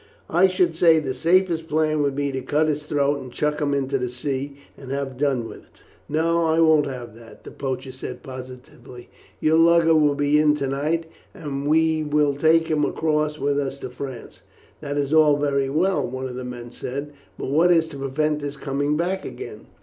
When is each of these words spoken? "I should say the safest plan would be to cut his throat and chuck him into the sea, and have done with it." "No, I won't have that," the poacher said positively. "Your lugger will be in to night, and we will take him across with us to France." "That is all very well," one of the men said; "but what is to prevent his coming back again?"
"I 0.31 0.47
should 0.47 0.75
say 0.75 0.97
the 0.97 1.13
safest 1.13 1.69
plan 1.69 2.01
would 2.01 2.15
be 2.15 2.31
to 2.31 2.41
cut 2.41 2.67
his 2.67 2.85
throat 2.85 3.19
and 3.19 3.31
chuck 3.31 3.61
him 3.61 3.71
into 3.71 3.99
the 3.99 4.09
sea, 4.09 4.57
and 4.75 4.89
have 4.91 5.15
done 5.15 5.47
with 5.47 5.59
it." 5.59 5.63
"No, 6.09 6.45
I 6.45 6.59
won't 6.59 6.87
have 6.87 7.13
that," 7.15 7.43
the 7.43 7.51
poacher 7.51 7.91
said 7.91 8.23
positively. 8.23 9.09
"Your 9.39 9.57
lugger 9.57 9.93
will 9.93 10.15
be 10.15 10.39
in 10.39 10.55
to 10.55 10.65
night, 10.65 11.05
and 11.35 11.67
we 11.67 12.01
will 12.01 12.33
take 12.33 12.67
him 12.67 12.83
across 12.83 13.37
with 13.37 13.59
us 13.59 13.77
to 13.77 13.91
France." 13.91 14.41
"That 14.79 14.97
is 14.97 15.13
all 15.13 15.37
very 15.37 15.69
well," 15.69 16.01
one 16.07 16.25
of 16.25 16.33
the 16.33 16.43
men 16.45 16.71
said; 16.71 17.13
"but 17.37 17.49
what 17.51 17.71
is 17.71 17.87
to 17.89 17.97
prevent 17.99 18.41
his 18.41 18.57
coming 18.57 18.97
back 18.97 19.23
again?" 19.23 19.67